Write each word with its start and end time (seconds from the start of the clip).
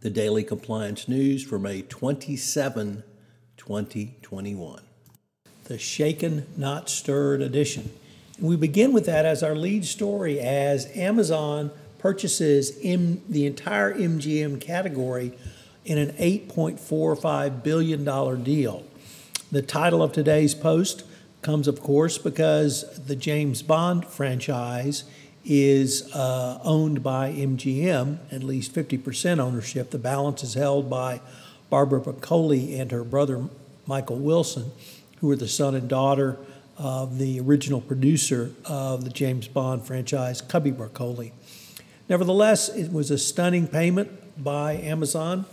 The 0.00 0.10
Daily 0.10 0.44
Compliance 0.44 1.08
News 1.08 1.42
for 1.42 1.58
May 1.58 1.82
27, 1.82 3.02
2021. 3.56 4.82
The 5.64 5.78
Shaken 5.78 6.46
Not 6.56 6.90
Stirred 6.90 7.40
edition. 7.40 7.90
And 8.38 8.46
we 8.46 8.56
begin 8.56 8.92
with 8.92 9.06
that 9.06 9.24
as 9.24 9.42
our 9.42 9.54
lead 9.54 9.86
story 9.86 10.38
as 10.38 10.86
Amazon 10.94 11.70
purchases 11.98 12.76
in 12.76 13.22
the 13.28 13.46
entire 13.46 13.94
MGM 13.94 14.60
category 14.60 15.32
in 15.86 15.96
an 15.96 16.10
$8.45 16.12 17.62
billion 17.62 18.42
deal. 18.42 18.84
The 19.50 19.62
title 19.62 20.02
of 20.02 20.12
today's 20.12 20.54
post 20.54 21.04
comes, 21.40 21.66
of 21.66 21.80
course, 21.80 22.18
because 22.18 23.02
the 23.06 23.16
James 23.16 23.62
Bond 23.62 24.04
franchise 24.04 25.04
is 25.48 26.12
uh, 26.12 26.58
owned 26.64 27.02
by 27.02 27.32
MGM, 27.32 28.18
at 28.32 28.42
least 28.42 28.74
50% 28.74 29.38
ownership. 29.38 29.90
The 29.90 29.98
balance 29.98 30.42
is 30.42 30.54
held 30.54 30.90
by 30.90 31.20
Barbara 31.70 32.00
Broccoli 32.00 32.78
and 32.78 32.90
her 32.90 33.04
brother 33.04 33.48
Michael 33.86 34.16
Wilson, 34.16 34.72
who 35.20 35.30
are 35.30 35.36
the 35.36 35.46
son 35.46 35.76
and 35.76 35.88
daughter 35.88 36.36
of 36.76 37.18
the 37.18 37.38
original 37.40 37.80
producer 37.80 38.50
of 38.64 39.04
the 39.04 39.10
James 39.10 39.46
Bond 39.46 39.84
franchise, 39.84 40.42
Cubby 40.42 40.72
Broccoli. 40.72 41.32
Nevertheless, 42.08 42.68
it 42.68 42.92
was 42.92 43.10
a 43.12 43.18
stunning 43.18 43.68
payment 43.68 44.42
by 44.42 44.74
Amazon. 44.74 45.46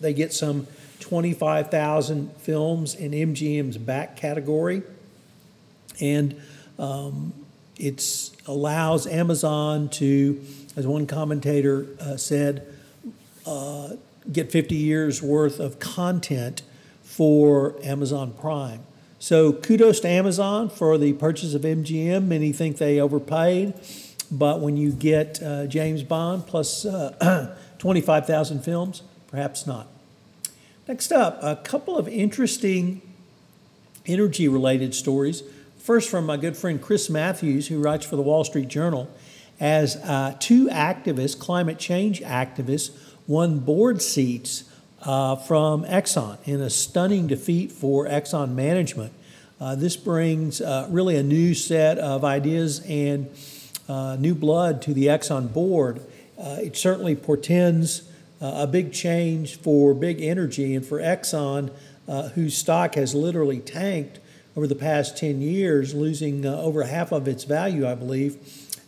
They 0.00 0.12
get 0.12 0.32
some 0.32 0.66
25,000 0.98 2.32
films 2.36 2.94
in 2.94 3.12
MGM's 3.12 3.78
back 3.78 4.16
category. 4.16 4.82
And 6.00 6.40
um, 6.78 7.32
it 7.80 8.30
allows 8.46 9.06
Amazon 9.06 9.88
to, 9.88 10.40
as 10.76 10.86
one 10.86 11.06
commentator 11.06 11.86
uh, 11.98 12.16
said, 12.16 12.66
uh, 13.46 13.94
get 14.30 14.52
50 14.52 14.74
years 14.74 15.22
worth 15.22 15.58
of 15.58 15.78
content 15.80 16.62
for 17.02 17.74
Amazon 17.82 18.32
Prime. 18.32 18.80
So 19.18 19.52
kudos 19.52 20.00
to 20.00 20.08
Amazon 20.08 20.68
for 20.68 20.98
the 20.98 21.14
purchase 21.14 21.54
of 21.54 21.62
MGM. 21.62 22.26
Many 22.26 22.52
think 22.52 22.76
they 22.76 23.00
overpaid, 23.00 23.74
but 24.30 24.60
when 24.60 24.76
you 24.76 24.92
get 24.92 25.42
uh, 25.42 25.66
James 25.66 26.02
Bond 26.02 26.46
plus 26.46 26.84
uh, 26.84 27.56
25,000 27.78 28.62
films, 28.62 29.02
perhaps 29.26 29.66
not. 29.66 29.88
Next 30.86 31.12
up, 31.12 31.38
a 31.42 31.56
couple 31.56 31.96
of 31.96 32.08
interesting 32.08 33.00
energy 34.06 34.48
related 34.48 34.94
stories. 34.94 35.42
First, 35.80 36.10
from 36.10 36.26
my 36.26 36.36
good 36.36 36.58
friend 36.58 36.80
Chris 36.80 37.08
Matthews, 37.08 37.68
who 37.68 37.80
writes 37.80 38.04
for 38.04 38.16
the 38.16 38.22
Wall 38.22 38.44
Street 38.44 38.68
Journal, 38.68 39.10
as 39.58 39.96
uh, 39.96 40.36
two 40.38 40.66
activists, 40.66 41.38
climate 41.38 41.78
change 41.78 42.20
activists, 42.20 42.90
won 43.26 43.60
board 43.60 44.02
seats 44.02 44.64
uh, 45.02 45.36
from 45.36 45.84
Exxon 45.84 46.36
in 46.44 46.60
a 46.60 46.68
stunning 46.68 47.26
defeat 47.26 47.72
for 47.72 48.06
Exxon 48.06 48.52
management. 48.54 49.14
Uh, 49.58 49.74
this 49.74 49.96
brings 49.96 50.60
uh, 50.60 50.86
really 50.90 51.16
a 51.16 51.22
new 51.22 51.54
set 51.54 51.96
of 51.96 52.26
ideas 52.26 52.80
and 52.86 53.30
uh, 53.88 54.16
new 54.20 54.34
blood 54.34 54.82
to 54.82 54.92
the 54.92 55.06
Exxon 55.06 55.50
board. 55.50 56.02
Uh, 56.38 56.58
it 56.60 56.76
certainly 56.76 57.16
portends 57.16 58.02
a 58.42 58.66
big 58.66 58.92
change 58.92 59.58
for 59.58 59.94
big 59.94 60.20
energy 60.20 60.74
and 60.74 60.84
for 60.84 60.98
Exxon, 60.98 61.70
whose 62.34 62.54
stock 62.54 62.96
has 62.96 63.14
literally 63.14 63.60
tanked 63.60 64.18
over 64.56 64.66
the 64.66 64.74
past 64.74 65.16
10 65.16 65.40
years, 65.42 65.94
losing 65.94 66.44
uh, 66.44 66.56
over 66.56 66.84
half 66.84 67.12
of 67.12 67.28
its 67.28 67.44
value, 67.44 67.86
I 67.86 67.94
believe. 67.94 68.36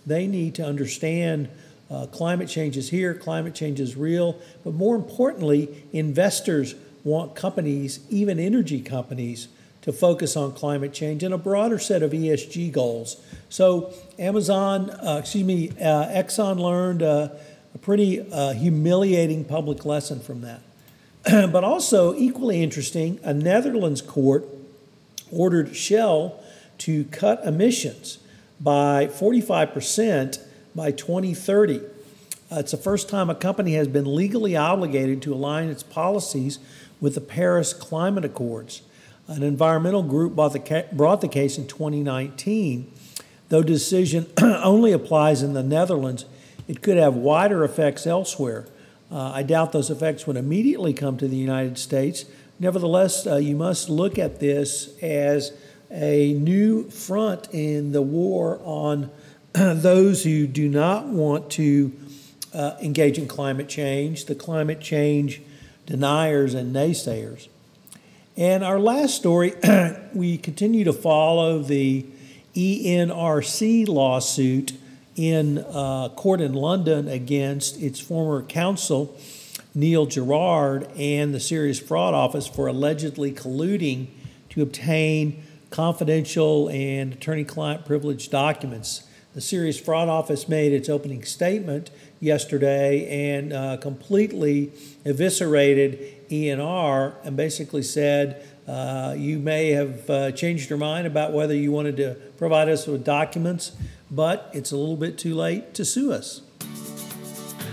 They 0.06 0.26
need 0.26 0.54
to 0.56 0.64
understand 0.64 1.48
uh, 1.90 2.06
climate 2.06 2.48
change 2.48 2.76
is 2.76 2.90
here, 2.90 3.14
climate 3.14 3.54
change 3.54 3.78
is 3.78 3.96
real, 3.96 4.40
but 4.64 4.74
more 4.74 4.96
importantly, 4.96 5.84
investors 5.92 6.74
want 7.04 7.34
companies, 7.34 8.00
even 8.08 8.38
energy 8.38 8.80
companies, 8.80 9.48
to 9.82 9.92
focus 9.92 10.36
on 10.36 10.52
climate 10.52 10.92
change 10.92 11.22
and 11.22 11.34
a 11.34 11.38
broader 11.38 11.78
set 11.78 12.02
of 12.02 12.12
ESG 12.12 12.72
goals. 12.72 13.22
So, 13.48 13.92
Amazon, 14.18 14.90
uh, 14.90 15.18
excuse 15.20 15.44
me, 15.44 15.70
uh, 15.70 16.06
Exxon 16.06 16.58
learned 16.58 17.02
uh, 17.02 17.30
a 17.74 17.78
pretty 17.78 18.20
uh, 18.30 18.52
humiliating 18.52 19.44
public 19.44 19.84
lesson 19.84 20.20
from 20.20 20.42
that. 20.42 20.62
but 21.52 21.64
also, 21.64 22.14
equally 22.14 22.62
interesting, 22.62 23.18
a 23.22 23.34
Netherlands 23.34 24.00
court 24.00 24.46
ordered 25.32 25.74
Shell 25.74 26.40
to 26.78 27.04
cut 27.04 27.44
emissions 27.44 28.18
by 28.60 29.06
45% 29.06 30.38
by 30.74 30.90
2030. 30.90 31.78
Uh, 31.78 32.56
it's 32.56 32.70
the 32.70 32.76
first 32.76 33.08
time 33.08 33.30
a 33.30 33.34
company 33.34 33.74
has 33.74 33.88
been 33.88 34.14
legally 34.14 34.56
obligated 34.56 35.22
to 35.22 35.34
align 35.34 35.68
its 35.68 35.82
policies 35.82 36.58
with 37.00 37.14
the 37.14 37.20
Paris 37.20 37.72
Climate 37.72 38.24
Accords. 38.24 38.82
An 39.26 39.42
environmental 39.42 40.02
group 40.02 40.34
brought 40.34 40.52
the, 40.52 40.58
ca- 40.58 40.86
brought 40.92 41.20
the 41.20 41.28
case 41.28 41.56
in 41.56 41.66
2019. 41.66 42.92
Though 43.48 43.62
decision 43.62 44.26
only 44.42 44.92
applies 44.92 45.42
in 45.42 45.52
the 45.52 45.62
Netherlands, 45.62 46.24
it 46.68 46.82
could 46.82 46.96
have 46.96 47.14
wider 47.14 47.64
effects 47.64 48.06
elsewhere. 48.06 48.66
Uh, 49.10 49.32
I 49.34 49.42
doubt 49.42 49.72
those 49.72 49.90
effects 49.90 50.26
would 50.26 50.36
immediately 50.36 50.92
come 50.94 51.18
to 51.18 51.28
the 51.28 51.36
United 51.36 51.76
States, 51.76 52.24
Nevertheless, 52.62 53.26
uh, 53.26 53.38
you 53.38 53.56
must 53.56 53.88
look 53.88 54.20
at 54.20 54.38
this 54.38 54.96
as 55.02 55.52
a 55.90 56.32
new 56.34 56.88
front 56.90 57.48
in 57.52 57.90
the 57.90 58.02
war 58.02 58.60
on 58.62 59.10
those 59.52 60.22
who 60.22 60.46
do 60.46 60.68
not 60.68 61.08
want 61.08 61.50
to 61.50 61.92
uh, 62.54 62.76
engage 62.80 63.18
in 63.18 63.26
climate 63.26 63.68
change, 63.68 64.26
the 64.26 64.36
climate 64.36 64.80
change 64.80 65.42
deniers 65.86 66.54
and 66.54 66.72
naysayers. 66.72 67.48
And 68.36 68.62
our 68.62 68.78
last 68.78 69.16
story, 69.16 69.54
we 70.14 70.38
continue 70.38 70.84
to 70.84 70.92
follow 70.92 71.58
the 71.58 72.06
ENRC 72.54 73.88
lawsuit 73.88 74.74
in 75.16 75.58
uh, 75.58 76.10
court 76.10 76.40
in 76.40 76.52
London 76.52 77.08
against 77.08 77.82
its 77.82 77.98
former 77.98 78.40
counsel 78.40 79.18
Neil 79.74 80.06
Gerrard 80.06 80.88
and 80.96 81.34
the 81.34 81.40
Serious 81.40 81.80
Fraud 81.80 82.14
Office 82.14 82.46
for 82.46 82.66
allegedly 82.66 83.32
colluding 83.32 84.08
to 84.50 84.62
obtain 84.62 85.42
confidential 85.70 86.68
and 86.68 87.14
attorney 87.14 87.44
client 87.44 87.86
privilege 87.86 88.28
documents. 88.28 89.08
The 89.34 89.40
Serious 89.40 89.80
Fraud 89.80 90.10
Office 90.10 90.46
made 90.46 90.72
its 90.72 90.90
opening 90.90 91.24
statement 91.24 91.90
yesterday 92.20 93.34
and 93.34 93.52
uh, 93.52 93.78
completely 93.78 94.72
eviscerated 95.06 96.28
ENR 96.28 97.14
and 97.24 97.34
basically 97.34 97.82
said, 97.82 98.46
uh, 98.68 99.14
You 99.16 99.38
may 99.38 99.70
have 99.70 100.10
uh, 100.10 100.32
changed 100.32 100.68
your 100.68 100.78
mind 100.78 101.06
about 101.06 101.32
whether 101.32 101.54
you 101.54 101.72
wanted 101.72 101.96
to 101.96 102.14
provide 102.36 102.68
us 102.68 102.86
with 102.86 103.04
documents, 103.04 103.72
but 104.10 104.50
it's 104.52 104.70
a 104.70 104.76
little 104.76 104.96
bit 104.96 105.16
too 105.16 105.34
late 105.34 105.72
to 105.74 105.84
sue 105.86 106.12
us. 106.12 106.42